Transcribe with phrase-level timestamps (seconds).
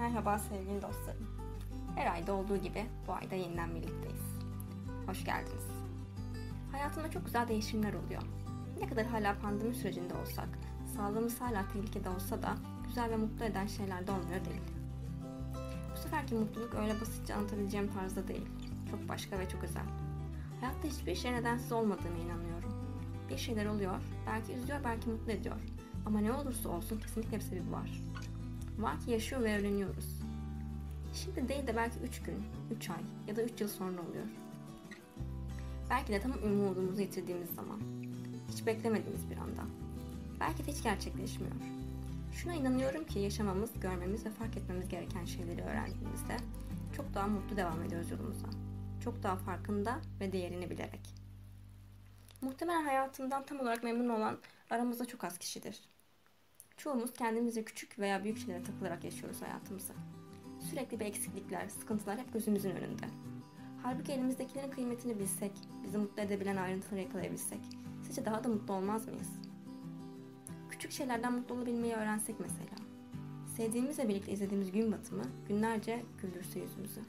[0.00, 1.26] Merhaba sevgili dostlarım.
[1.96, 4.38] Her ayda olduğu gibi bu ayda yeniden birlikteyiz.
[5.06, 5.66] Hoş geldiniz.
[6.72, 8.22] Hayatımda çok güzel değişimler oluyor.
[8.80, 10.48] Ne kadar hala pandemi sürecinde olsak,
[10.96, 12.54] sağlığımız hala tehlikede olsa da
[12.86, 14.62] güzel ve mutlu eden şeyler de olmuyor değil.
[15.92, 18.46] Bu seferki mutluluk öyle basitçe anlatabileceğim tarzda değil.
[18.90, 19.86] Çok başka ve çok özel.
[20.60, 22.72] Hayatta hiçbir şey nedensiz olmadığına inanıyorum.
[23.28, 25.56] Bir şeyler oluyor, belki üzüyor, belki mutlu ediyor.
[26.06, 27.90] Ama ne olursa olsun kesinlikle bir sebebi var.
[28.80, 30.20] Var yaşıyor ve öğreniyoruz.
[31.14, 32.42] Şimdi değil de belki 3 gün,
[32.76, 34.26] 3 ay ya da 3 yıl sonra oluyor.
[35.90, 37.80] Belki de tam umudumuzu yitirdiğimiz zaman.
[38.48, 39.62] Hiç beklemediğimiz bir anda.
[40.40, 41.54] Belki de hiç gerçekleşmiyor.
[42.32, 46.36] Şuna inanıyorum ki yaşamamız, görmemiz ve fark etmemiz gereken şeyleri öğrendiğimizde
[46.96, 48.46] çok daha mutlu devam ediyoruz yolumuza.
[49.04, 51.14] Çok daha farkında ve değerini bilerek.
[52.40, 54.38] Muhtemelen hayatından tam olarak memnun olan
[54.70, 55.80] aramızda çok az kişidir.
[56.82, 59.92] Çoğumuz kendimize küçük veya büyük şeylere takılarak yaşıyoruz hayatımızı.
[60.70, 63.06] Sürekli bir eksiklikler, sıkıntılar hep gözümüzün önünde.
[63.82, 65.52] Halbuki elimizdekilerin kıymetini bilsek,
[65.84, 67.60] bizi mutlu edebilen ayrıntıları yakalayabilsek,
[68.02, 69.28] sizce daha da mutlu olmaz mıyız?
[70.70, 72.76] Küçük şeylerden mutlu olabilmeyi öğrensek mesela.
[73.56, 77.00] Sevdiğimizle birlikte izlediğimiz gün batımı günlerce güldürse yüzümüzü.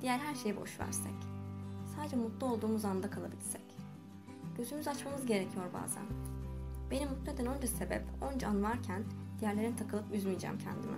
[0.00, 1.16] Diğer her şeyi boş versek.
[1.96, 3.64] Sadece mutlu olduğumuz anda kalabilsek.
[4.56, 6.04] Gözümüzü açmamız gerekiyor bazen.
[6.92, 9.04] Beni mutlu eden onca sebep, onca an varken
[9.40, 10.96] diğerlerine takılıp üzmeyeceğim kendimi.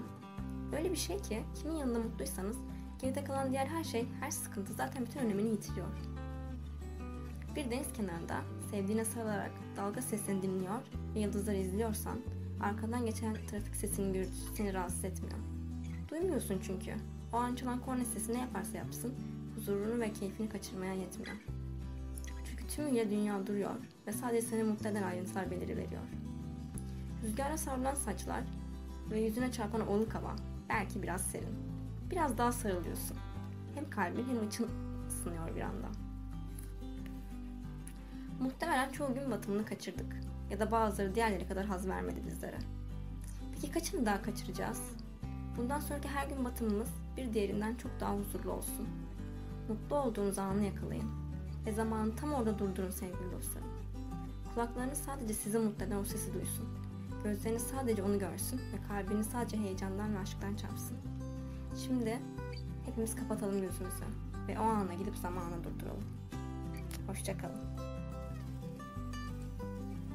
[0.76, 2.56] Öyle bir şey ki kimin yanında mutluysanız
[2.98, 5.86] geride kalan diğer her şey, her sıkıntı zaten bütün önemini yitiriyor.
[7.56, 10.78] Bir deniz kenarında sevdiğine sarılarak dalga sesini dinliyor
[11.14, 12.18] ve yıldızları izliyorsan
[12.60, 15.38] arkadan geçen trafik sesinin gürültüsü seni rahatsız etmiyor.
[16.10, 16.94] Duymuyorsun çünkü.
[17.32, 19.14] O an çalan korna sesi ne yaparsa yapsın
[19.56, 21.36] huzurunu ve keyfini kaçırmaya yetmiyor.
[22.74, 23.70] Çünkü tümüyle dünya duruyor
[24.06, 26.02] ve sadece seni mutlu eden ayrıntılar beliri veriyor.
[27.22, 28.44] Rüzgara savrulan saçlar
[29.10, 30.36] ve yüzüne çarpan oluk hava
[30.68, 31.54] belki biraz serin.
[32.10, 33.16] Biraz daha sarılıyorsun.
[33.74, 34.66] Hem kalbin hem için
[35.08, 35.86] ısınıyor bir anda.
[38.40, 40.16] Muhtemelen çoğu gün batımını kaçırdık.
[40.50, 42.58] Ya da bazıları diğerleri kadar haz vermedi bizlere.
[43.54, 44.82] Peki kaçını daha kaçıracağız?
[45.56, 48.88] Bundan sonraki her gün batımımız bir diğerinden çok daha huzurlu olsun.
[49.68, 51.23] Mutlu olduğunuz anı yakalayın.
[51.66, 53.68] Ve zamanı tam orada durdurun sevgili dostlarım.
[54.54, 56.68] Kulaklarınız sadece sizi mutlu eden o sesi duysun.
[57.24, 60.96] Gözleriniz sadece onu görsün ve kalbiniz sadece heyecandan ve aşktan çarpsın.
[61.86, 62.18] Şimdi
[62.86, 64.04] hepimiz kapatalım gözümüzü
[64.48, 66.04] ve o ana gidip zamanı durduralım.
[67.06, 67.93] Hoşçakalın.